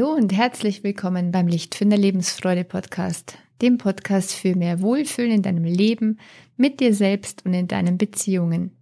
[0.00, 5.64] Hallo und herzlich willkommen beim Lichtfinder Lebensfreude Podcast, dem Podcast für mehr Wohlfühlen in deinem
[5.64, 6.18] Leben,
[6.56, 8.78] mit dir selbst und in deinen Beziehungen.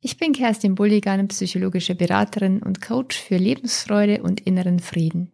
[0.00, 5.30] Ich bin Kerstin Bulligan, psychologische Beraterin und Coach für Lebensfreude und inneren Frieden.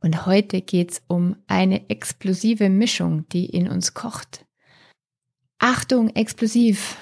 [0.00, 4.46] Und heute geht's um eine explosive Mischung, die in uns kocht.
[5.58, 6.96] Achtung, explosiv,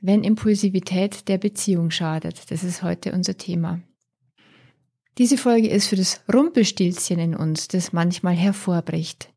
[0.00, 2.50] wenn Impulsivität der Beziehung schadet.
[2.50, 3.80] Das ist heute unser Thema.
[5.18, 9.32] Diese Folge ist für das Rumpelstilzchen in uns, das manchmal hervorbricht.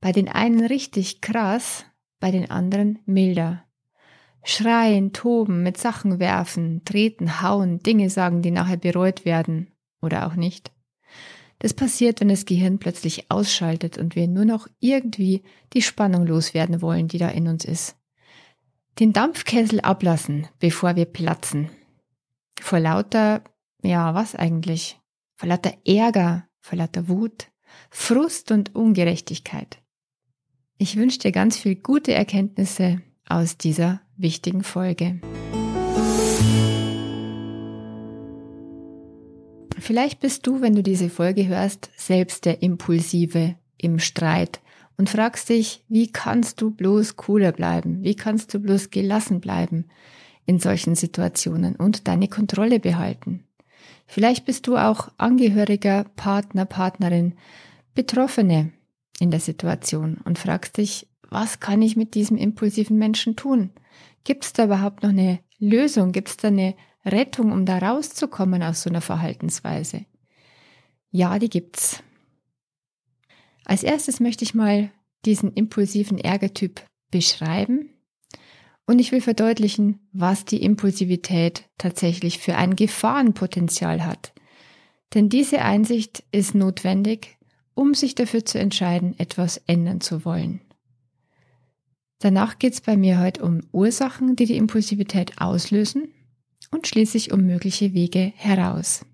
[0.00, 1.84] Bei den einen richtig krass,
[2.20, 3.64] bei den anderen milder.
[4.42, 9.70] Schreien, toben, mit Sachen werfen, treten, hauen, Dinge sagen, die nachher bereut werden
[10.00, 10.72] oder auch nicht.
[11.58, 15.42] Das passiert, wenn das Gehirn plötzlich ausschaltet und wir nur noch irgendwie
[15.74, 17.96] die Spannung loswerden wollen, die da in uns ist.
[18.98, 21.68] Den Dampfkessel ablassen, bevor wir platzen.
[22.58, 23.44] Vor lauter,
[23.82, 24.99] ja, was eigentlich?
[25.40, 27.46] Vor lauter Ärger, vor lauter Wut,
[27.88, 29.78] Frust und Ungerechtigkeit.
[30.76, 35.18] Ich wünsche dir ganz viel gute Erkenntnisse aus dieser wichtigen Folge.
[39.78, 44.60] Vielleicht bist du, wenn du diese Folge hörst, selbst der Impulsive im Streit
[44.98, 48.02] und fragst dich, wie kannst du bloß cooler bleiben?
[48.02, 49.86] Wie kannst du bloß gelassen bleiben
[50.44, 53.46] in solchen Situationen und deine Kontrolle behalten?
[54.12, 57.34] Vielleicht bist du auch Angehöriger, Partner, Partnerin,
[57.94, 58.72] Betroffene
[59.20, 63.70] in der Situation und fragst dich, was kann ich mit diesem impulsiven Menschen tun?
[64.24, 66.10] Gibt es da überhaupt noch eine Lösung?
[66.10, 70.06] Gibt es da eine Rettung, um da rauszukommen aus so einer Verhaltensweise?
[71.12, 72.02] Ja, die gibt's.
[73.64, 74.90] Als erstes möchte ich mal
[75.24, 77.90] diesen impulsiven Ärgertyp beschreiben
[78.90, 84.32] und ich will verdeutlichen, was die Impulsivität tatsächlich für ein Gefahrenpotenzial hat.
[85.14, 87.38] Denn diese Einsicht ist notwendig,
[87.74, 90.60] um sich dafür zu entscheiden, etwas ändern zu wollen.
[92.18, 96.08] Danach geht es bei mir heute um Ursachen, die die Impulsivität auslösen
[96.72, 99.06] und schließlich um mögliche Wege heraus.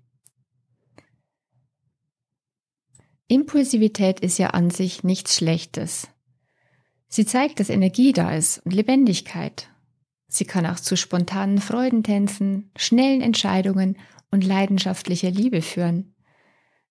[3.27, 6.07] Impulsivität ist ja an sich nichts Schlechtes.
[7.07, 9.69] Sie zeigt, dass Energie da ist und Lebendigkeit.
[10.27, 13.97] Sie kann auch zu spontanen Freudentänzen, schnellen Entscheidungen
[14.29, 16.13] und leidenschaftlicher Liebe führen.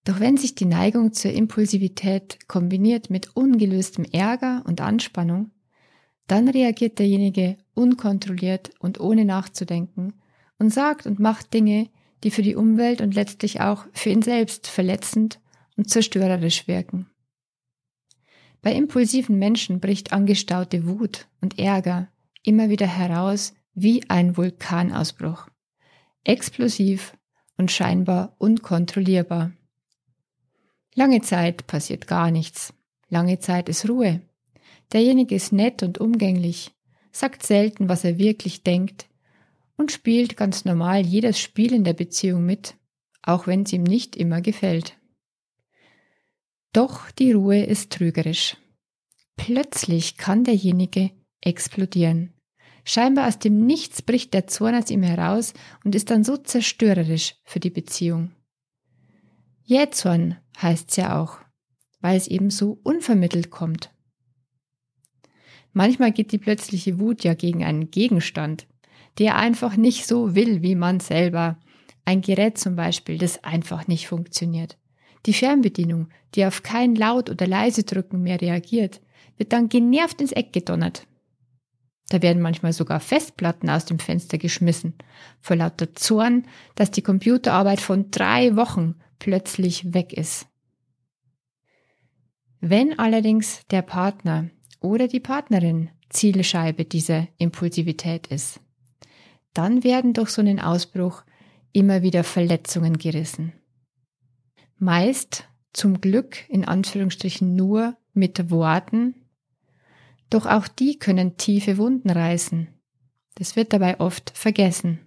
[0.04, 5.50] Doch wenn sich die Neigung zur Impulsivität kombiniert mit ungelöstem Ärger und Anspannung,
[6.28, 10.15] dann reagiert derjenige unkontrolliert und ohne nachzudenken
[10.59, 11.88] und sagt und macht Dinge,
[12.25, 15.41] die für die Umwelt und letztlich auch für ihn selbst verletzend
[15.77, 17.06] und zerstörerisch wirken.
[18.66, 22.09] Bei impulsiven Menschen bricht angestaute Wut und Ärger
[22.43, 25.47] immer wieder heraus wie ein Vulkanausbruch.
[26.25, 27.16] Explosiv
[27.56, 29.53] und scheinbar unkontrollierbar.
[30.97, 32.75] Lange Zeit passiert gar nichts.
[33.09, 34.21] Lange Zeit ist Ruhe.
[34.93, 36.72] Derjenige ist nett und umgänglich,
[37.12, 39.06] sagt selten, was er wirklich denkt
[39.77, 42.75] und spielt ganz normal jedes Spiel in der Beziehung mit,
[43.22, 44.97] auch wenn es ihm nicht immer gefällt.
[46.76, 48.59] Doch die Ruhe ist trügerisch.
[49.37, 51.10] Plötzlich kann derjenige
[51.41, 52.34] explodieren.
[52.84, 55.54] Scheinbar aus dem Nichts bricht der Zorn aus ihm heraus
[55.84, 58.32] und ist dann so zerstörerisch für die Beziehung.
[59.65, 61.38] Jähzorn heißt's ja auch,
[62.00, 63.91] weil es eben so unvermittelt kommt.
[65.72, 68.66] Manchmal geht die plötzliche Wut ja gegen einen Gegenstand,
[69.16, 71.59] der einfach nicht so will wie man selber.
[72.04, 74.76] Ein Gerät zum Beispiel, das einfach nicht funktioniert.
[75.26, 79.00] Die Fernbedienung, die auf kein Laut oder leise drücken mehr reagiert,
[79.37, 81.06] wird dann genervt ins Eck gedonnert.
[82.09, 84.94] Da werden manchmal sogar Festplatten aus dem Fenster geschmissen,
[85.41, 90.47] vor lauter Zorn, dass die Computerarbeit von drei Wochen plötzlich weg ist.
[92.60, 94.50] Wenn allerdings der Partner
[94.80, 98.60] oder die Partnerin Zielscheibe dieser Impulsivität ist,
[99.53, 101.24] dann werden durch so einen Ausbruch
[101.72, 103.53] immer wieder Verletzungen gerissen.
[104.78, 109.14] Meist zum Glück in Anführungsstrichen nur mit Worten,
[110.30, 112.68] doch auch die können tiefe Wunden reißen.
[113.36, 115.00] Das wird dabei oft vergessen.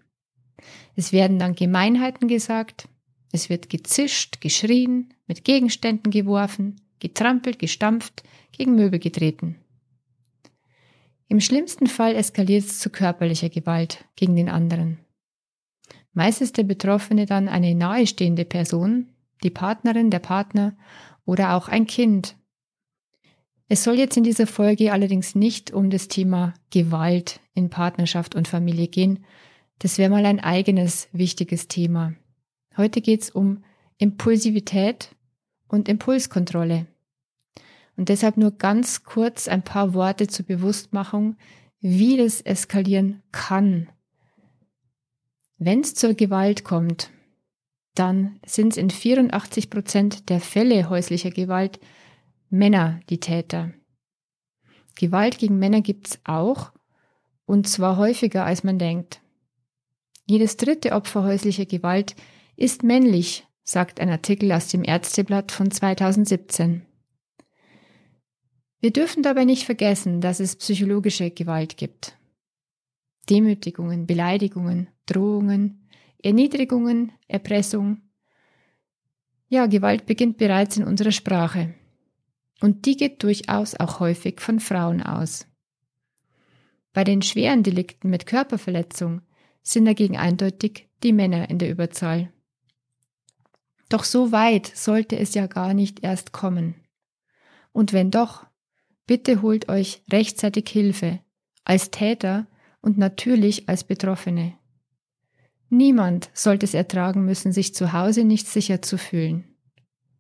[0.96, 2.88] Es werden dann Gemeinheiten gesagt,
[3.32, 9.56] es wird gezischt, geschrien, mit Gegenständen geworfen, getrampelt, gestampft, gegen Möbel getreten.
[11.28, 14.98] Im schlimmsten Fall eskaliert es zu körperlicher Gewalt gegen den anderen.
[16.14, 19.10] Meist ist der Betroffene dann eine nahestehende Person,
[19.44, 20.76] die Partnerin, der Partner
[21.26, 22.36] oder auch ein Kind.
[23.68, 28.48] Es soll jetzt in dieser Folge allerdings nicht um das Thema Gewalt in Partnerschaft und
[28.48, 29.26] Familie gehen.
[29.78, 32.14] Das wäre mal ein eigenes wichtiges Thema.
[32.78, 33.64] Heute geht es um
[33.98, 35.16] Impulsivität
[35.68, 36.88] und Impulskontrolle.
[37.96, 41.36] Und deshalb nur ganz kurz ein paar Worte zur Bewusstmachung,
[41.82, 43.90] wie das eskalieren kann.
[45.58, 47.12] Wenn es zur Gewalt kommt,
[47.96, 51.80] dann sind es in 84 Prozent der Fälle häuslicher Gewalt
[52.50, 53.74] Männer die Täter.
[54.96, 56.72] Gewalt gegen Männer gibt's auch,
[57.46, 59.22] und zwar häufiger als man denkt.
[60.26, 62.16] Jedes dritte Opfer häuslicher Gewalt
[62.56, 66.86] ist männlich, sagt ein Artikel aus dem Ärzteblatt von 2017.
[68.82, 72.18] Wir dürfen dabei nicht vergessen, dass es psychologische Gewalt gibt.
[73.30, 75.79] Demütigungen, Beleidigungen, Drohungen,
[76.22, 78.02] Erniedrigungen, Erpressung.
[79.48, 81.74] Ja, Gewalt beginnt bereits in unserer Sprache.
[82.62, 85.48] Und die geht durchaus auch häufig von Frauen aus.
[86.92, 89.22] Bei den schweren Delikten mit Körperverletzung
[89.62, 92.34] sind dagegen eindeutig die Männer in der Überzahl.
[93.88, 96.76] Doch so weit sollte es ja gar nicht erst kommen.
[97.72, 98.46] Und wenn doch,
[99.08, 101.20] bitte holt euch rechtzeitig Hilfe,
[101.64, 102.48] als Täter
[102.82, 104.59] und natürlich als Betroffene.
[105.70, 109.44] Niemand sollte es ertragen müssen, sich zu Hause nicht sicher zu fühlen.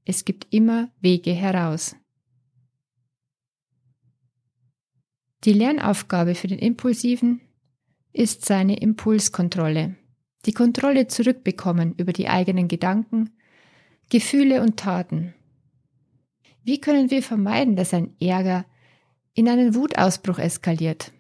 [0.05, 1.95] Es gibt immer Wege heraus.
[5.43, 7.41] Die Lernaufgabe für den Impulsiven
[8.11, 9.95] ist seine Impulskontrolle.
[10.45, 13.31] Die Kontrolle zurückbekommen über die eigenen Gedanken,
[14.09, 15.33] Gefühle und Taten.
[16.63, 18.65] Wie können wir vermeiden, dass ein Ärger
[19.33, 21.11] in einen Wutausbruch eskaliert?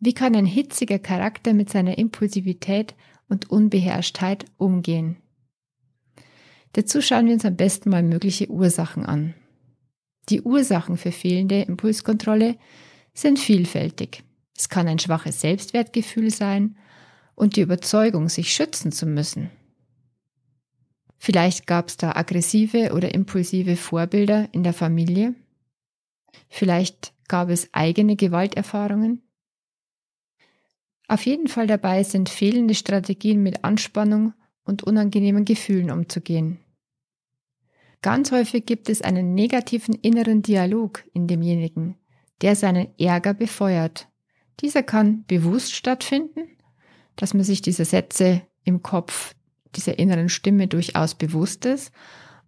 [0.00, 2.94] Wie kann ein hitziger Charakter mit seiner Impulsivität
[3.28, 5.16] und Unbeherrschtheit umgehen?
[6.72, 9.34] Dazu schauen wir uns am besten mal mögliche Ursachen an.
[10.28, 12.56] Die Ursachen für fehlende Impulskontrolle
[13.14, 14.24] sind vielfältig.
[14.56, 16.76] Es kann ein schwaches Selbstwertgefühl sein
[17.34, 19.50] und die Überzeugung, sich schützen zu müssen.
[21.18, 25.34] Vielleicht gab es da aggressive oder impulsive Vorbilder in der Familie.
[26.48, 29.22] Vielleicht gab es eigene Gewalterfahrungen.
[31.08, 36.58] Auf jeden Fall dabei sind fehlende Strategien mit Anspannung und unangenehmen Gefühlen umzugehen.
[38.02, 41.96] Ganz häufig gibt es einen negativen inneren Dialog in demjenigen,
[42.40, 44.08] der seinen Ärger befeuert.
[44.60, 46.48] Dieser kann bewusst stattfinden,
[47.14, 49.34] dass man sich diese Sätze im Kopf,
[49.74, 51.92] dieser inneren Stimme durchaus bewusst ist,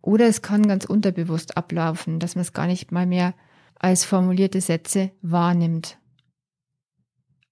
[0.00, 3.34] oder es kann ganz unterbewusst ablaufen, dass man es gar nicht mal mehr
[3.78, 5.98] als formulierte Sätze wahrnimmt.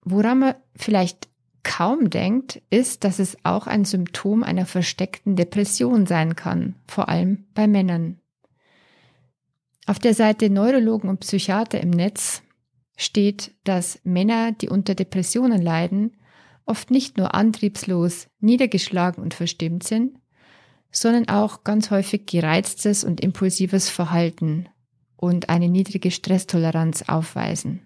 [0.08, 1.29] Woran man vielleicht
[1.64, 7.47] kaum denkt, ist, dass es auch ein Symptom einer versteckten Depression sein kann, vor allem
[7.55, 8.20] bei Männern.
[9.85, 12.43] Auf der Seite Neurologen und Psychiater im Netz
[12.97, 16.17] steht, dass Männer, die unter Depressionen leiden,
[16.67, 20.20] oft nicht nur antriebslos, niedergeschlagen und verstimmt sind,
[20.93, 24.69] sondern auch ganz häufig gereiztes und impulsives Verhalten
[25.17, 27.86] und eine niedrige Stresstoleranz aufweisen.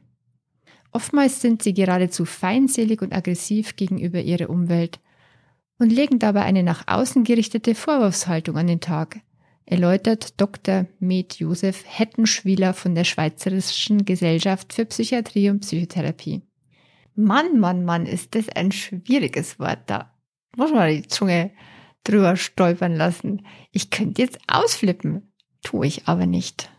[0.92, 4.98] Oftmals sind sie geradezu feindselig und aggressiv gegenüber ihrer Umwelt
[5.78, 9.20] und legen dabei eine nach außen gerichtete Vorwurfshaltung an den Tag,
[9.64, 10.86] erläutert Dr.
[10.98, 16.42] Med Josef Hettenschwieler von der Schweizerischen Gesellschaft für Psychiatrie und Psychotherapie.
[17.14, 20.12] Mann, Mann, Mann, ist das ein schwieriges Wort da.
[20.56, 21.52] Muss man die Zunge
[22.04, 23.46] drüber stolpern lassen.
[23.72, 26.70] Ich könnte jetzt ausflippen, tue ich aber nicht.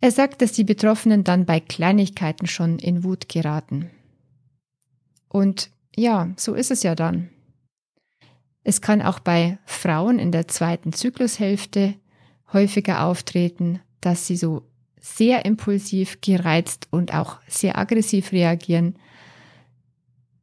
[0.00, 3.90] Er sagt, dass die Betroffenen dann bei Kleinigkeiten schon in Wut geraten.
[5.28, 7.30] Und ja, so ist es ja dann.
[8.62, 11.94] Es kann auch bei Frauen in der zweiten Zyklushälfte
[12.52, 14.62] häufiger auftreten, dass sie so
[15.00, 18.96] sehr impulsiv, gereizt und auch sehr aggressiv reagieren.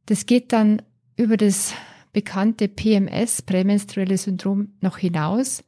[0.06, 0.82] Das geht dann
[1.16, 1.74] über das
[2.12, 5.62] bekannte PMS, prämenstruelle Syndrom, noch hinaus,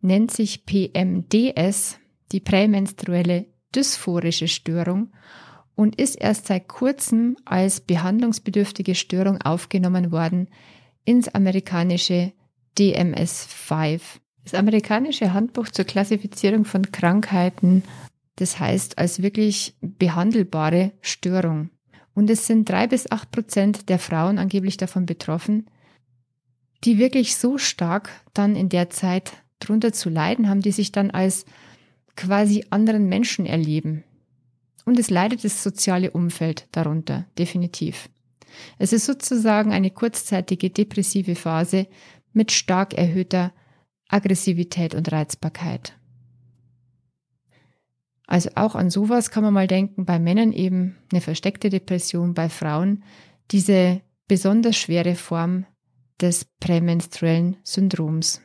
[0.00, 1.98] nennt sich PMDS,
[2.32, 5.12] die prämenstruelle dysphorische Störung
[5.74, 10.48] und ist erst seit kurzem als behandlungsbedürftige Störung aufgenommen worden
[11.04, 12.32] ins amerikanische
[12.78, 14.00] DMS-5.
[14.44, 17.82] Das amerikanische Handbuch zur Klassifizierung von Krankheiten,
[18.36, 21.70] das heißt als wirklich behandelbare Störung.
[22.14, 25.66] Und es sind drei bis acht Prozent der Frauen angeblich davon betroffen,
[26.84, 31.10] die wirklich so stark dann in der Zeit drunter zu leiden haben, die sich dann
[31.10, 31.44] als
[32.16, 34.04] quasi anderen Menschen erleben.
[34.84, 38.08] Und es leidet das soziale Umfeld darunter, definitiv.
[38.78, 41.86] Es ist sozusagen eine kurzzeitige depressive Phase
[42.32, 43.52] mit stark erhöhter
[44.08, 45.96] Aggressivität und Reizbarkeit.
[48.26, 52.48] Also auch an sowas kann man mal denken, bei Männern eben eine versteckte Depression, bei
[52.48, 53.04] Frauen
[53.52, 55.66] diese besonders schwere Form
[56.20, 58.40] des prämenstruellen Syndroms.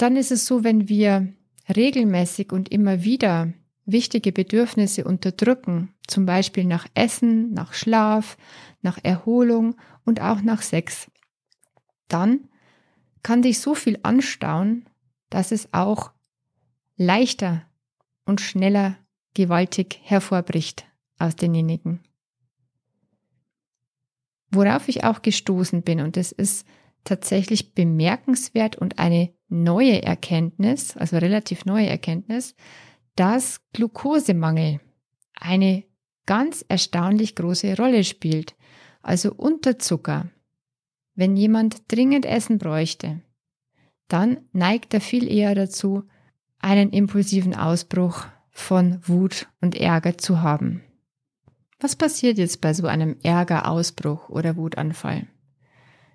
[0.00, 1.32] Dann ist es so, wenn wir
[1.68, 3.52] regelmäßig und immer wieder
[3.84, 8.36] wichtige Bedürfnisse unterdrücken, zum Beispiel nach Essen, nach Schlaf,
[8.82, 11.10] nach Erholung und auch nach Sex,
[12.08, 12.48] dann
[13.22, 14.88] kann dich so viel anstauen,
[15.28, 16.12] dass es auch
[16.96, 17.66] leichter
[18.24, 18.96] und schneller
[19.34, 20.86] gewaltig hervorbricht
[21.18, 22.00] aus denjenigen.
[24.50, 26.66] Worauf ich auch gestoßen bin, und es ist
[27.04, 32.54] tatsächlich bemerkenswert und eine neue Erkenntnis, also relativ neue Erkenntnis,
[33.16, 34.80] dass Glukosemangel
[35.34, 35.84] eine
[36.26, 38.54] ganz erstaunlich große Rolle spielt.
[39.02, 40.28] Also Unterzucker.
[41.14, 43.20] Wenn jemand dringend Essen bräuchte,
[44.08, 46.04] dann neigt er viel eher dazu,
[46.58, 50.82] einen impulsiven Ausbruch von Wut und Ärger zu haben.
[51.80, 55.26] Was passiert jetzt bei so einem Ärgerausbruch oder Wutanfall?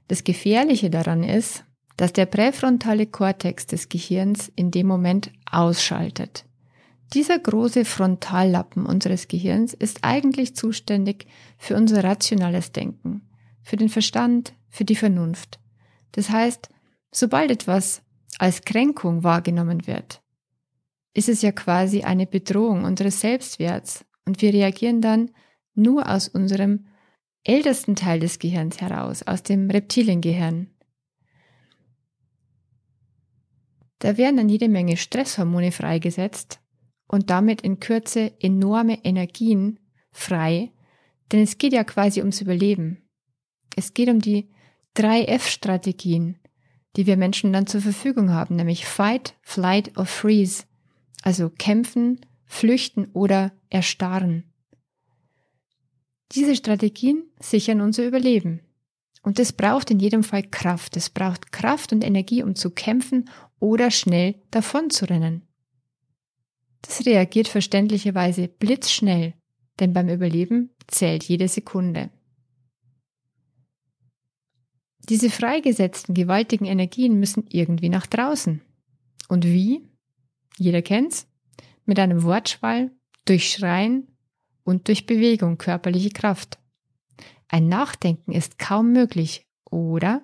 [0.08, 1.64] Das Gefährliche daran ist,
[1.98, 6.46] dass der präfrontale Kortex des Gehirns in dem Moment ausschaltet.
[7.14, 13.30] Dieser große Frontallappen unseres Gehirns ist eigentlich zuständig für unser rationales Denken,
[13.62, 15.60] für den Verstand, für die Vernunft.
[16.12, 16.70] Das heißt,
[17.12, 18.02] sobald etwas
[18.38, 20.22] als Kränkung wahrgenommen wird,
[21.14, 25.32] ist es ja quasi eine Bedrohung unseres Selbstwerts und wir reagieren dann
[25.74, 26.88] nur aus unserem
[27.46, 30.68] ältesten Teil des Gehirns heraus, aus dem Reptiliengehirn.
[34.00, 36.60] Da werden dann jede Menge Stresshormone freigesetzt
[37.08, 39.80] und damit in Kürze enorme Energien
[40.12, 40.72] frei,
[41.32, 43.10] denn es geht ja quasi ums Überleben.
[43.75, 44.50] Es geht um die
[44.94, 46.40] drei F-Strategien,
[46.96, 50.64] die wir Menschen dann zur Verfügung haben, nämlich Fight, Flight or Freeze,
[51.22, 54.52] also kämpfen, flüchten oder erstarren.
[56.36, 58.62] Diese Strategien sichern unser Überleben.
[59.24, 60.98] Und es braucht in jedem Fall Kraft.
[60.98, 65.48] Es braucht Kraft und Energie, um zu kämpfen oder schnell davon zu rennen.
[66.82, 69.34] Das reagiert verständlicherweise blitzschnell,
[69.80, 72.12] denn beim Überleben zählt jede Sekunde.
[75.10, 78.62] Diese freigesetzten gewaltigen Energien müssen irgendwie nach draußen.
[79.30, 79.88] Und wie?
[80.58, 81.27] Jeder kennt's?
[81.86, 82.92] Mit einem Wortschwall,
[83.25, 84.15] durch Schreien
[84.66, 86.60] und durch Bewegung, körperliche Kraft.
[87.48, 90.22] Ein Nachdenken ist kaum möglich, oder?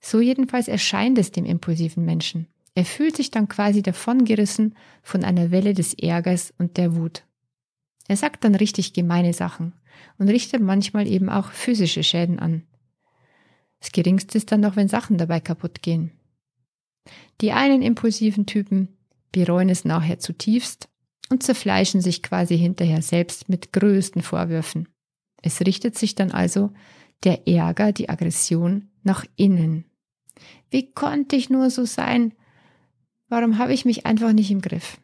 [0.00, 2.48] So jedenfalls erscheint es dem impulsiven Menschen.
[2.74, 7.24] Er fühlt sich dann quasi davongerissen von einer Welle des Ärgers und der Wut.
[8.08, 9.74] Er sagt dann richtig gemeine Sachen
[10.18, 12.64] und richtet manchmal eben auch physische Schäden an.
[13.78, 16.12] Das geringste ist dann noch, wenn Sachen dabei kaputt gehen.
[17.40, 18.96] Die einen impulsiven Typen
[19.30, 20.88] bereuen es nachher zutiefst
[21.32, 24.88] und zerfleischen sich quasi hinterher selbst mit größten Vorwürfen.
[25.42, 26.70] Es richtet sich dann also
[27.24, 29.86] der Ärger, die Aggression nach innen.
[30.70, 32.34] Wie konnte ich nur so sein?
[33.28, 34.98] Warum habe ich mich einfach nicht im Griff?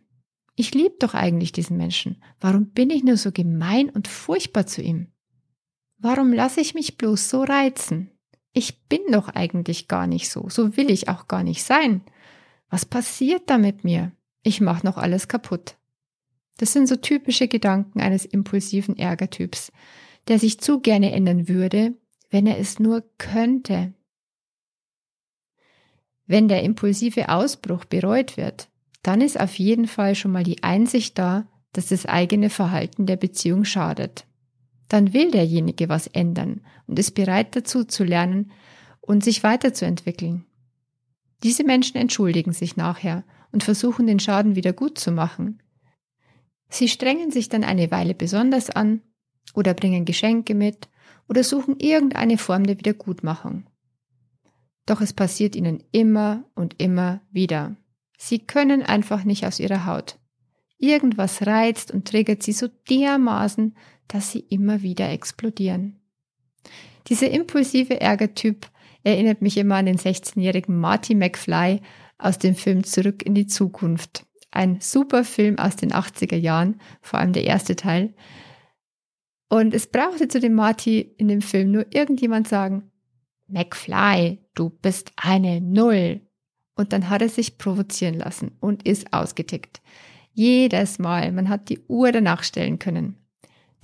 [0.54, 2.22] Ich liebe doch eigentlich diesen Menschen.
[2.40, 5.08] Warum bin ich nur so gemein und furchtbar zu ihm?
[5.96, 8.10] Warum lasse ich mich bloß so reizen?
[8.52, 10.48] Ich bin doch eigentlich gar nicht so.
[10.48, 12.02] So will ich auch gar nicht sein.
[12.68, 14.12] Was passiert da mit mir?
[14.42, 15.77] Ich mache noch alles kaputt.
[16.58, 19.72] Das sind so typische Gedanken eines impulsiven Ärgertyps,
[20.28, 21.94] der sich zu gerne ändern würde,
[22.30, 23.94] wenn er es nur könnte.
[26.26, 28.68] Wenn der impulsive Ausbruch bereut wird,
[29.02, 33.16] dann ist auf jeden Fall schon mal die Einsicht da, dass das eigene Verhalten der
[33.16, 34.26] Beziehung schadet.
[34.88, 38.50] Dann will derjenige was ändern und ist bereit dazu zu lernen
[39.00, 40.44] und sich weiterzuentwickeln.
[41.42, 45.62] Diese Menschen entschuldigen sich nachher und versuchen den Schaden wieder gut zu machen.
[46.68, 49.00] Sie strengen sich dann eine Weile besonders an
[49.54, 50.88] oder bringen Geschenke mit
[51.28, 53.64] oder suchen irgendeine Form der Wiedergutmachung.
[54.86, 57.76] Doch es passiert ihnen immer und immer wieder.
[58.16, 60.18] Sie können einfach nicht aus ihrer Haut.
[60.78, 66.00] Irgendwas reizt und triggert sie so dermaßen, dass sie immer wieder explodieren.
[67.08, 68.70] Dieser impulsive Ärgertyp
[69.02, 71.80] erinnert mich immer an den 16-jährigen Marty McFly
[72.18, 74.24] aus dem Film Zurück in die Zukunft.
[74.58, 78.12] Ein super Film aus den 80er Jahren, vor allem der erste Teil.
[79.48, 82.90] Und es brauchte zu dem Marty in dem Film nur irgendjemand sagen,
[83.46, 86.22] McFly, du bist eine Null.
[86.74, 89.80] Und dann hat er sich provozieren lassen und ist ausgetickt.
[90.32, 93.14] Jedes Mal, man hat die Uhr danach stellen können.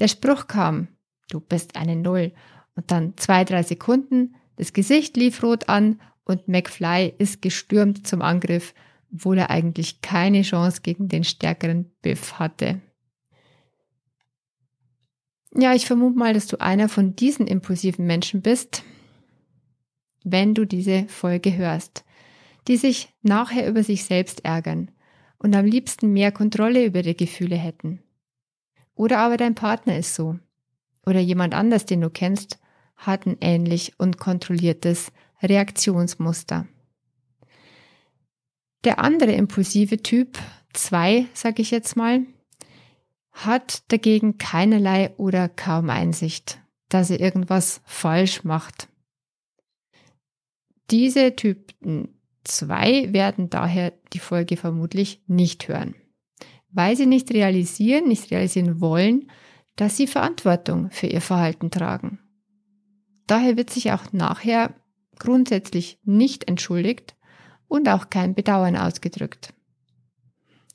[0.01, 0.89] Der Spruch kam,
[1.31, 2.33] du bist eine Null.
[2.75, 8.23] Und dann zwei, drei Sekunden, das Gesicht lief rot an und McFly ist gestürmt zum
[8.23, 8.75] Angriff,
[9.15, 12.81] obwohl er eigentlich keine Chance gegen den stärkeren Biff hatte.
[15.57, 18.83] Ja, ich vermute mal, dass du einer von diesen impulsiven Menschen bist,
[20.25, 22.05] wenn du diese Folge hörst.
[22.67, 24.91] die sich nachher über sich selbst ärgern
[25.39, 28.03] und am liebsten mehr Kontrolle über die Gefühle hätten.
[28.95, 30.39] Oder aber dein Partner ist so.
[31.05, 32.59] Oder jemand anders, den du kennst,
[32.97, 36.67] hat ein ähnlich und kontrolliertes Reaktionsmuster.
[38.85, 40.39] Der andere impulsive Typ,
[40.75, 42.27] zwei, sage ich jetzt mal,
[43.33, 46.61] hat dagegen keinerlei oder kaum Einsicht,
[46.91, 48.89] dass er irgendwas falsch macht.
[50.91, 55.95] Diese Typen 2 werden daher die Folge vermutlich nicht hören,
[56.71, 59.31] weil sie nicht realisieren, nicht realisieren wollen,
[59.77, 62.19] dass sie Verantwortung für ihr Verhalten tragen.
[63.27, 64.75] Daher wird sich auch nachher
[65.19, 67.17] grundsätzlich nicht entschuldigt
[67.69, 69.53] und auch kein Bedauern ausgedrückt.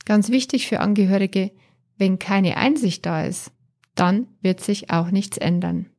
[0.06, 1.52] Ganz wichtig für Angehörige,
[1.98, 3.52] wenn keine Einsicht da ist,
[3.96, 5.90] dann wird sich auch nichts ändern.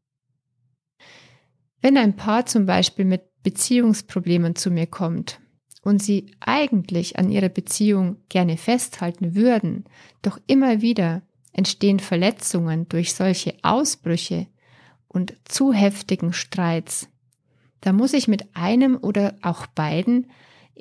[1.82, 5.40] Wenn ein Paar zum Beispiel mit Beziehungsproblemen zu mir kommt
[5.82, 9.85] und sie eigentlich an ihrer Beziehung gerne festhalten würden,
[10.23, 14.47] doch immer wieder entstehen Verletzungen durch solche Ausbrüche
[15.09, 17.09] und zu heftigen Streits,
[17.80, 20.30] da muss ich mit einem oder auch beiden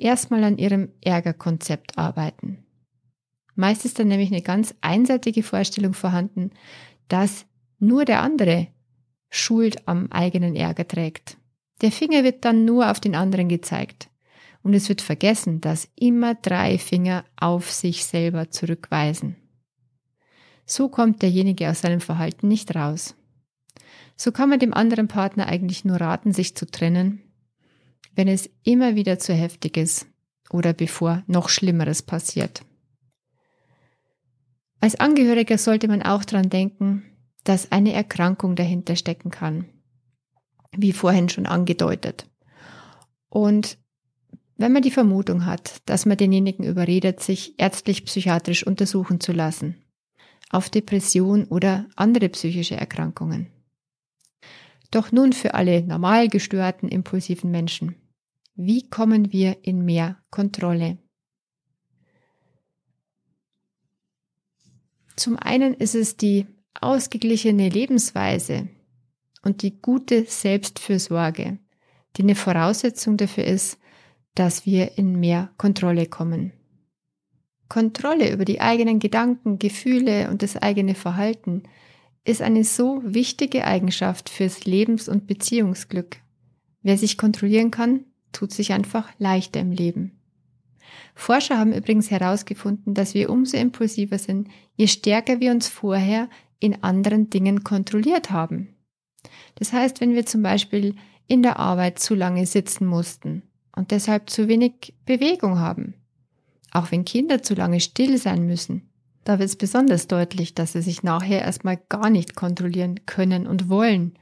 [0.00, 2.64] erstmal an ihrem Ärgerkonzept arbeiten.
[3.54, 6.50] Meist ist dann nämlich eine ganz einseitige Vorstellung vorhanden,
[7.08, 7.46] dass
[7.78, 8.68] nur der andere
[9.28, 11.36] Schuld am eigenen Ärger trägt.
[11.82, 14.08] Der Finger wird dann nur auf den anderen gezeigt.
[14.62, 19.36] Und es wird vergessen, dass immer drei Finger auf sich selber zurückweisen.
[20.66, 23.14] So kommt derjenige aus seinem Verhalten nicht raus.
[24.16, 27.22] So kann man dem anderen Partner eigentlich nur raten, sich zu trennen,
[28.14, 30.06] wenn es immer wieder zu heftig ist
[30.50, 32.62] oder bevor noch Schlimmeres passiert.
[34.80, 37.04] Als Angehöriger sollte man auch daran denken,
[37.44, 39.66] dass eine Erkrankung dahinter stecken kann,
[40.76, 42.28] wie vorhin schon angedeutet.
[43.28, 43.78] Und
[44.56, 49.82] wenn man die Vermutung hat, dass man denjenigen überredet, sich ärztlich-psychiatrisch untersuchen zu lassen,
[50.50, 53.46] auf Depression oder andere psychische Erkrankungen.
[54.90, 57.94] Doch nun für alle normal gestörten, impulsiven Menschen.
[58.62, 60.98] Wie kommen wir in mehr Kontrolle?
[65.16, 66.46] Zum einen ist es die
[66.78, 68.68] ausgeglichene Lebensweise
[69.42, 71.58] und die gute Selbstfürsorge,
[72.18, 73.78] die eine Voraussetzung dafür ist,
[74.34, 76.52] dass wir in mehr Kontrolle kommen.
[77.70, 81.62] Kontrolle über die eigenen Gedanken, Gefühle und das eigene Verhalten
[82.24, 86.18] ist eine so wichtige Eigenschaft fürs Lebens- und Beziehungsglück.
[86.82, 90.12] Wer sich kontrollieren kann, tut sich einfach leichter im Leben.
[91.14, 96.82] Forscher haben übrigens herausgefunden, dass wir umso impulsiver sind, je stärker wir uns vorher in
[96.82, 98.74] anderen Dingen kontrolliert haben.
[99.56, 100.94] Das heißt, wenn wir zum Beispiel
[101.26, 103.42] in der Arbeit zu lange sitzen mussten
[103.76, 105.94] und deshalb zu wenig Bewegung haben,
[106.72, 108.90] auch wenn Kinder zu lange still sein müssen,
[109.24, 113.68] da wird es besonders deutlich, dass sie sich nachher erstmal gar nicht kontrollieren können und
[113.68, 114.14] wollen.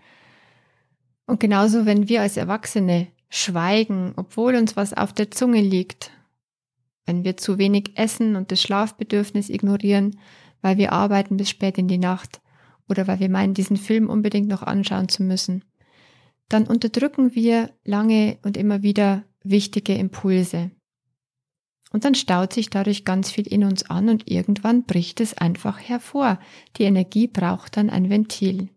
[1.27, 6.11] Und genauso, wenn wir als Erwachsene schweigen, obwohl uns was auf der Zunge liegt,
[7.07, 10.19] wenn wir zu wenig essen und das Schlafbedürfnis ignorieren,
[10.61, 12.41] weil wir arbeiten bis spät in die Nacht
[12.89, 15.65] oder weil wir meinen, diesen Film unbedingt noch anschauen zu müssen,
[16.49, 20.71] dann unterdrücken wir lange und immer wieder wichtige Impulse.
[21.91, 25.79] Und dann staut sich dadurch ganz viel in uns an und irgendwann bricht es einfach
[25.81, 26.39] hervor.
[26.77, 28.69] Die Energie braucht dann ein Ventil.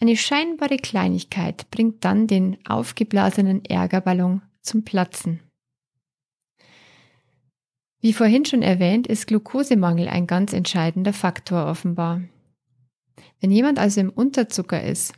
[0.00, 5.40] Eine scheinbare Kleinigkeit bringt dann den aufgeblasenen Ärgerballon zum Platzen.
[8.00, 12.22] Wie vorhin schon erwähnt, ist Glukosemangel ein ganz entscheidender Faktor offenbar.
[13.40, 15.14] Wenn jemand also im Unterzucker ist,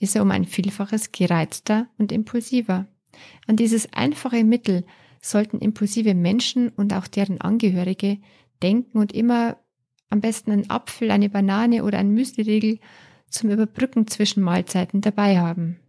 [0.00, 2.86] ist er um ein Vielfaches gereizter und impulsiver.
[3.46, 4.84] An dieses einfache Mittel
[5.20, 8.18] sollten impulsive Menschen und auch deren Angehörige
[8.60, 9.56] denken und immer
[10.10, 12.80] am besten einen Apfel, eine Banane oder ein Müsliriegel
[13.28, 15.80] zum Überbrücken zwischen Mahlzeiten dabei haben.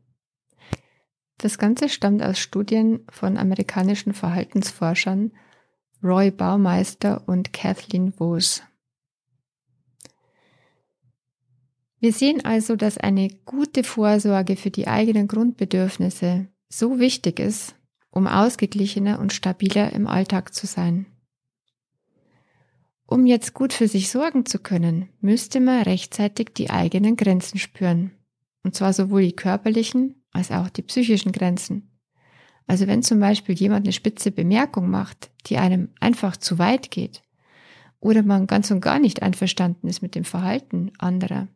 [1.37, 5.31] Das Ganze stammt aus Studien von amerikanischen Verhaltensforschern
[6.03, 8.63] Roy Baumeister und Kathleen Vos.
[11.99, 17.75] Wir sehen also, dass eine gute Vorsorge für die eigenen Grundbedürfnisse so wichtig ist,
[18.11, 21.07] um ausgeglichener und stabiler im Alltag zu sein.
[23.09, 28.11] Um jetzt gut für sich sorgen zu können, müsste man rechtzeitig die eigenen Grenzen spüren.
[28.63, 31.97] Und zwar sowohl die körperlichen als auch die psychischen Grenzen.
[32.67, 37.23] Also wenn zum Beispiel jemand eine spitze Bemerkung macht, die einem einfach zu weit geht,
[37.99, 41.47] oder man ganz und gar nicht einverstanden ist mit dem Verhalten anderer,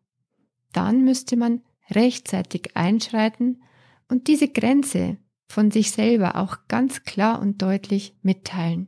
[0.72, 3.62] dann müsste man rechtzeitig einschreiten
[4.08, 5.18] und diese Grenze
[5.50, 8.88] von sich selber auch ganz klar und deutlich mitteilen.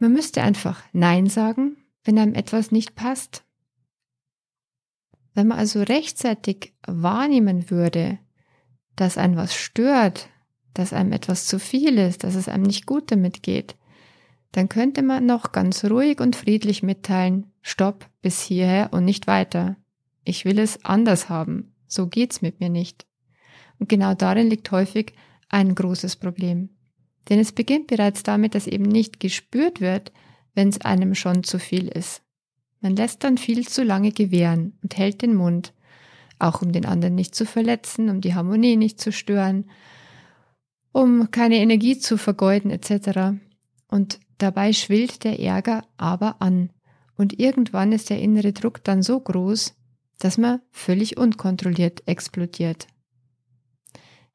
[0.00, 3.44] Man müsste einfach Nein sagen, wenn einem etwas nicht passt.
[5.34, 8.18] Wenn man also rechtzeitig wahrnehmen würde,
[8.96, 10.30] dass einem was stört,
[10.72, 13.76] dass einem etwas zu viel ist, dass es einem nicht gut damit geht,
[14.52, 19.76] dann könnte man noch ganz ruhig und friedlich mitteilen, stopp bis hierher und nicht weiter.
[20.24, 21.74] Ich will es anders haben.
[21.86, 23.06] So geht's mit mir nicht.
[23.78, 25.12] Und genau darin liegt häufig
[25.50, 26.70] ein großes Problem.
[27.28, 30.12] Denn es beginnt bereits damit, dass eben nicht gespürt wird,
[30.54, 32.22] wenn es einem schon zu viel ist.
[32.80, 35.74] Man lässt dann viel zu lange gewähren und hält den Mund,
[36.38, 39.70] auch um den anderen nicht zu verletzen, um die Harmonie nicht zu stören,
[40.92, 43.38] um keine Energie zu vergeuden etc.
[43.86, 46.70] Und dabei schwillt der Ärger aber an.
[47.16, 49.74] Und irgendwann ist der innere Druck dann so groß,
[50.18, 52.86] dass man völlig unkontrolliert explodiert.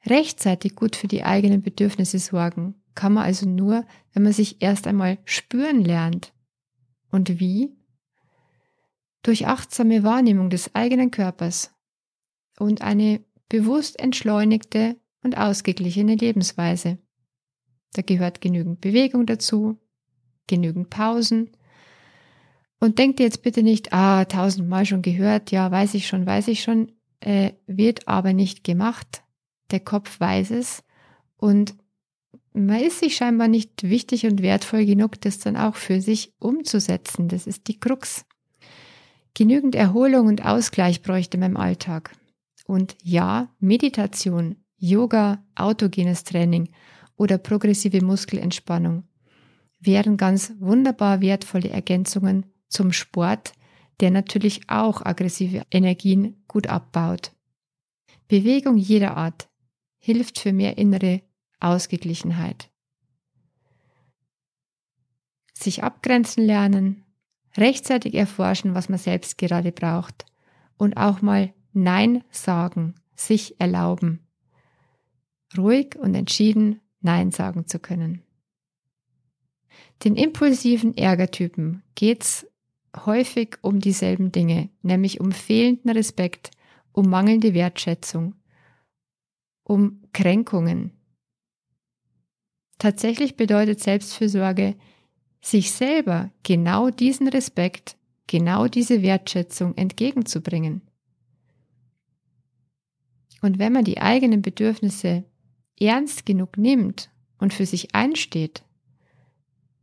[0.06, 4.88] Rechtzeitig gut für die eigenen Bedürfnisse sorgen kann man also nur, wenn man sich erst
[4.88, 6.34] einmal spüren lernt.
[7.12, 7.76] Und wie?
[9.22, 11.74] Durch achtsame Wahrnehmung des eigenen Körpers
[12.58, 17.00] und eine bewusst entschleunigte und ausgeglichene Lebensweise.
[17.94, 19.78] Da gehört genügend Bewegung dazu,
[20.48, 21.52] genügend Pausen.
[22.80, 26.62] Und denkt jetzt bitte nicht, ah, tausendmal schon gehört, ja, weiß ich schon, weiß ich
[26.62, 29.24] schon, äh, wird aber nicht gemacht.
[29.72, 30.84] Der Kopf weiß es
[31.38, 31.76] und
[32.54, 37.28] man ist sich scheinbar nicht wichtig und wertvoll genug, das dann auch für sich umzusetzen.
[37.28, 38.26] Das ist die Krux.
[39.34, 42.16] Genügend Erholung und Ausgleich bräuchte man im Alltag.
[42.66, 46.70] Und ja, Meditation, Yoga, autogenes Training
[47.18, 49.04] oder progressive Muskelentspannung
[49.80, 53.54] wären ganz wunderbar wertvolle Ergänzungen zum Sport,
[54.00, 57.34] der natürlich auch aggressive Energien gut abbaut.
[58.28, 59.48] Bewegung jeder Art
[60.06, 61.24] hilft für mehr innere
[61.60, 62.70] Ausgeglichenheit.
[65.58, 67.04] Sich abgrenzen lernen,
[67.58, 70.28] rechtzeitig erforschen, was man selbst gerade braucht
[70.78, 74.20] und auch mal Nein sagen, sich erlauben,
[75.58, 78.22] ruhig und entschieden Nein sagen zu können.
[80.04, 82.46] Den impulsiven Ärgertypen geht's
[82.96, 86.52] häufig um dieselben Dinge, nämlich um fehlenden Respekt,
[86.92, 88.36] um mangelnde Wertschätzung,
[89.66, 90.96] um Kränkungen,
[92.78, 94.76] Tatsächlich bedeutet Selbstfürsorge,
[95.42, 97.98] sich selber genau diesen Respekt,
[98.28, 100.82] genau diese Wertschätzung entgegenzubringen.
[103.42, 105.24] Und wenn man die eigenen Bedürfnisse
[105.80, 108.64] ernst genug nimmt und für sich einsteht,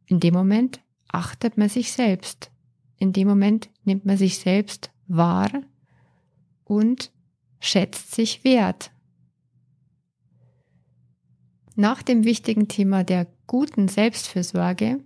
[0.06, 2.50] in dem Moment achtet man sich selbst.
[2.98, 5.50] In dem Moment nimmt man sich selbst wahr
[6.64, 7.12] und
[7.60, 8.90] schätzt sich wert.
[11.74, 15.00] Nach dem wichtigen Thema der guten Selbstfürsorge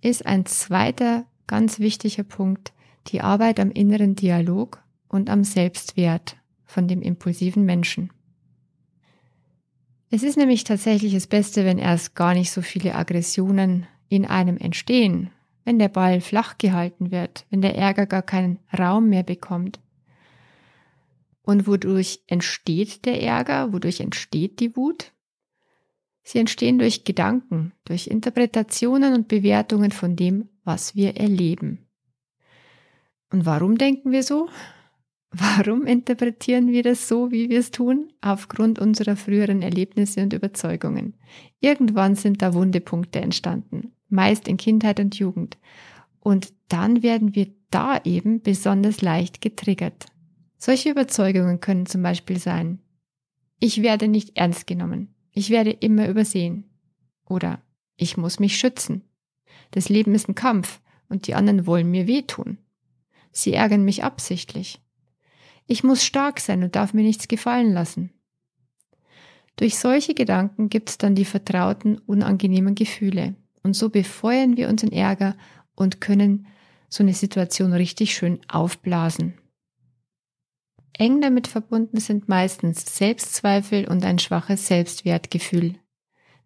[0.00, 2.72] ist ein zweiter ganz wichtiger Punkt
[3.08, 8.10] die Arbeit am inneren Dialog und am Selbstwert von dem impulsiven Menschen.
[10.10, 14.56] Es ist nämlich tatsächlich das Beste, wenn erst gar nicht so viele Aggressionen in einem
[14.56, 15.30] entstehen,
[15.64, 19.80] wenn der Ball flach gehalten wird, wenn der Ärger gar keinen Raum mehr bekommt.
[21.42, 25.12] Und wodurch entsteht der Ärger, wodurch entsteht die Wut?
[26.28, 31.86] Sie entstehen durch Gedanken, durch Interpretationen und Bewertungen von dem, was wir erleben.
[33.30, 34.48] Und warum denken wir so?
[35.30, 38.12] Warum interpretieren wir das so, wie wir es tun?
[38.22, 41.14] Aufgrund unserer früheren Erlebnisse und Überzeugungen.
[41.60, 45.58] Irgendwann sind da Wundepunkte entstanden, meist in Kindheit und Jugend.
[46.20, 50.06] Und dann werden wir da eben besonders leicht getriggert.
[50.58, 52.80] Solche Überzeugungen können zum Beispiel sein,
[53.60, 55.15] ich werde nicht ernst genommen.
[55.36, 56.64] Ich werde immer übersehen.
[57.28, 57.60] Oder
[57.98, 59.02] ich muss mich schützen.
[59.70, 62.56] Das Leben ist ein Kampf und die anderen wollen mir wehtun.
[63.32, 64.80] Sie ärgern mich absichtlich.
[65.66, 68.12] Ich muss stark sein und darf mir nichts gefallen lassen.
[69.56, 73.34] Durch solche Gedanken gibt es dann die vertrauten, unangenehmen Gefühle.
[73.62, 75.36] Und so befeuern wir unseren Ärger
[75.74, 76.46] und können
[76.88, 79.34] so eine Situation richtig schön aufblasen.
[80.98, 85.74] Eng damit verbunden sind meistens Selbstzweifel und ein schwaches Selbstwertgefühl.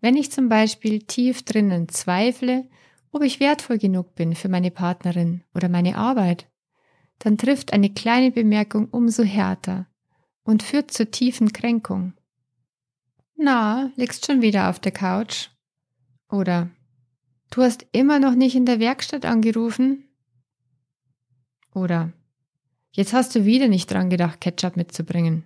[0.00, 2.68] Wenn ich zum Beispiel tief drinnen zweifle,
[3.12, 6.48] ob ich wertvoll genug bin für meine Partnerin oder meine Arbeit,
[7.20, 9.86] dann trifft eine kleine Bemerkung umso härter
[10.42, 12.14] und führt zur tiefen Kränkung.
[13.36, 15.48] Na, liegst schon wieder auf der Couch?
[16.28, 16.70] Oder
[17.50, 20.08] du hast immer noch nicht in der Werkstatt angerufen?
[21.72, 22.12] Oder
[22.92, 25.44] Jetzt hast du wieder nicht dran gedacht, Ketchup mitzubringen.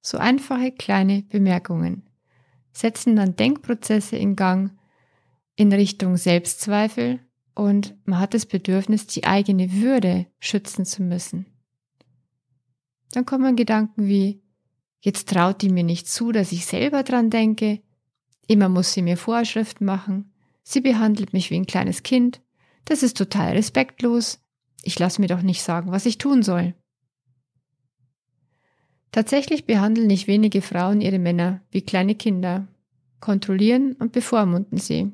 [0.00, 2.08] So einfache kleine Bemerkungen
[2.72, 4.72] setzen dann Denkprozesse in Gang
[5.56, 7.20] in Richtung Selbstzweifel
[7.54, 11.46] und man hat das Bedürfnis, die eigene Würde schützen zu müssen.
[13.12, 14.42] Dann kommen Gedanken wie,
[15.00, 17.82] jetzt traut die mir nicht zu, dass ich selber dran denke,
[18.46, 22.40] immer muss sie mir Vorschriften machen, sie behandelt mich wie ein kleines Kind,
[22.86, 24.40] das ist total respektlos,
[24.82, 26.74] ich lasse mir doch nicht sagen, was ich tun soll.
[29.12, 32.66] Tatsächlich behandeln nicht wenige Frauen ihre Männer wie kleine Kinder,
[33.20, 35.12] kontrollieren und bevormunden sie.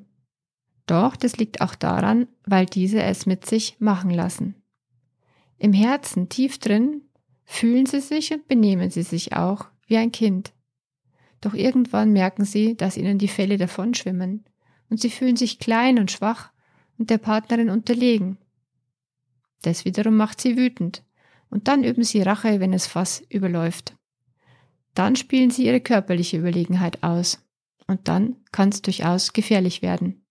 [0.87, 4.55] Doch das liegt auch daran, weil diese es mit sich machen lassen.
[5.59, 7.03] Im Herzen tief drin
[7.45, 10.53] fühlen sie sich und benehmen sie sich auch wie ein Kind.
[11.41, 14.45] Doch irgendwann merken sie, dass ihnen die Fälle davonschwimmen
[14.89, 16.51] und sie fühlen sich klein und schwach
[16.99, 18.39] und der Partnerin unterlegen.
[19.63, 21.03] Das wiederum macht sie wütend
[21.51, 23.97] und dann üben sie Rache, wenn es Fass überläuft.
[24.95, 27.45] Dann spielen sie ihre körperliche Überlegenheit aus
[27.87, 30.25] und dann kann es durchaus gefährlich werden.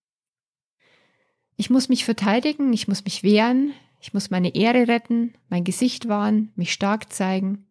[1.56, 6.08] Ich muss mich verteidigen, ich muss mich wehren, ich muss meine Ehre retten, mein Gesicht
[6.08, 7.66] wahren, mich stark zeigen.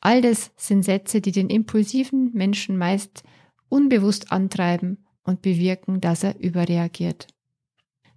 [0.00, 3.24] All das sind Sätze, die den impulsiven Menschen meist
[3.68, 7.26] unbewusst antreiben und bewirken, dass er überreagiert.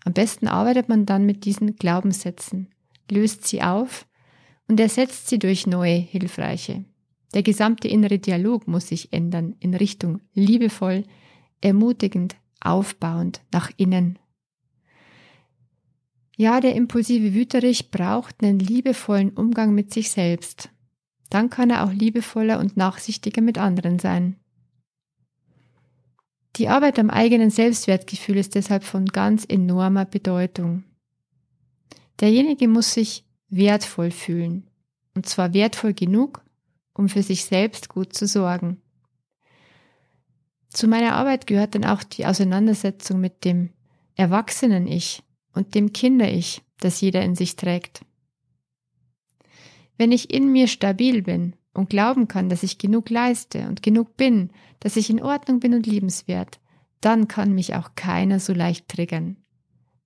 [0.06, 2.70] Am besten arbeitet man dann mit diesen Glaubenssätzen,
[3.12, 4.08] löst sie auf
[4.68, 6.86] und ersetzt sie durch neue, hilfreiche.
[7.34, 11.04] Der gesamte innere Dialog muss sich ändern in Richtung liebevoll,
[11.62, 14.18] ermutigend, aufbauend nach innen.
[16.36, 20.70] Ja, der impulsive Wüterich braucht einen liebevollen Umgang mit sich selbst.
[21.30, 24.38] Dann kann er auch liebevoller und nachsichtiger mit anderen sein.
[26.56, 30.84] Die Arbeit am eigenen Selbstwertgefühl ist deshalb von ganz enormer Bedeutung.
[32.20, 34.70] Derjenige muss sich wertvoll fühlen.
[35.14, 36.44] Und zwar wertvoll genug,
[36.94, 38.82] um für sich selbst gut zu sorgen.
[40.70, 43.72] Zu meiner Arbeit gehört dann auch die Auseinandersetzung mit dem
[44.16, 48.02] Erwachsenen-Ich und dem Kinder-Ich, das jeder in sich trägt.
[49.98, 54.18] Wenn ich in mir stabil bin und glauben kann, dass ich genug leiste und genug
[54.18, 56.60] bin, dass ich in Ordnung bin und liebenswert,
[57.02, 59.38] dann kann mich auch keiner so leicht triggern.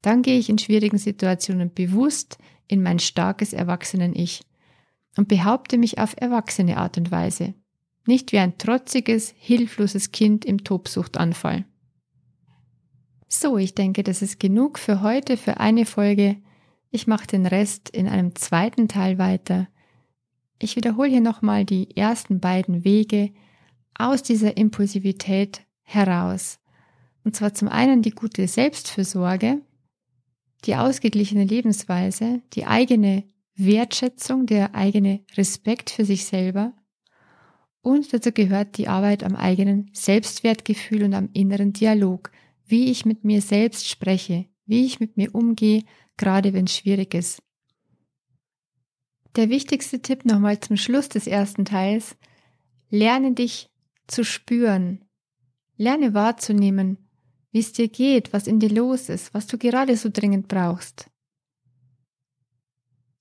[0.01, 2.37] Dann gehe ich in schwierigen Situationen bewusst
[2.67, 4.41] in mein starkes Erwachsenen-Ich
[5.17, 7.53] und behaupte mich auf erwachsene Art und Weise,
[8.05, 11.65] nicht wie ein trotziges, hilfloses Kind im Tobsuchtanfall.
[13.27, 16.37] So, ich denke, das ist genug für heute, für eine Folge.
[16.89, 19.67] Ich mache den Rest in einem zweiten Teil weiter.
[20.59, 23.31] Ich wiederhole hier nochmal die ersten beiden Wege
[23.97, 26.59] aus dieser Impulsivität heraus.
[27.23, 29.61] Und zwar zum einen die gute Selbstfürsorge,
[30.65, 33.23] die ausgeglichene Lebensweise, die eigene
[33.55, 36.73] Wertschätzung, der eigene Respekt für sich selber.
[37.81, 42.31] Und dazu gehört die Arbeit am eigenen Selbstwertgefühl und am inneren Dialog,
[42.65, 45.83] wie ich mit mir selbst spreche, wie ich mit mir umgehe,
[46.17, 47.41] gerade wenn es schwierig ist.
[49.35, 52.17] Der wichtigste Tipp nochmal zum Schluss des ersten Teils,
[52.89, 53.69] lerne dich
[54.07, 55.05] zu spüren,
[55.77, 56.97] lerne wahrzunehmen,
[57.51, 61.09] wie es dir geht, was in dir los ist, was du gerade so dringend brauchst.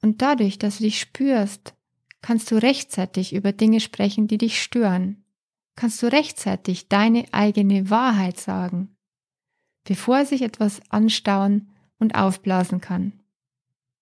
[0.02, 1.74] Und dadurch, dass du dich spürst,
[2.22, 5.24] kannst du rechtzeitig über Dinge sprechen, die dich stören.
[5.76, 8.96] Kannst du rechtzeitig deine eigene Wahrheit sagen,
[9.84, 13.20] bevor sich etwas anstauen und aufblasen kann.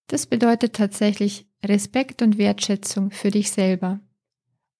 [0.09, 4.01] Das bedeutet tatsächlich Respekt und Wertschätzung für dich selber.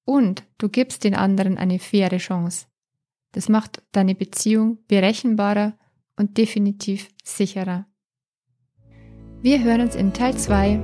[0.05, 2.67] Und du gibst den anderen eine faire Chance.
[3.33, 5.75] Das macht deine Beziehung berechenbarer
[6.17, 7.87] und definitiv sicherer.
[9.43, 10.81] Wir hören uns in Teil 2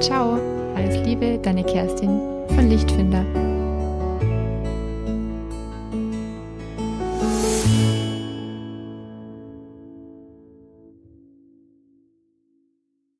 [0.00, 0.38] Ciao,
[0.76, 3.47] alles Liebe, deine Kerstin von Lichtfinder.